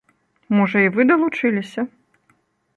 Можа, 0.59 0.81
і 0.85 0.89
вы 0.95 1.05
далучыліся? 1.11 1.81